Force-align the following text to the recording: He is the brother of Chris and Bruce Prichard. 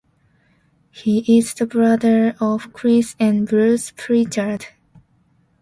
He 0.89 1.37
is 1.37 1.53
the 1.53 1.67
brother 1.67 2.35
of 2.39 2.73
Chris 2.73 3.15
and 3.19 3.47
Bruce 3.47 3.91
Prichard. 3.91 4.65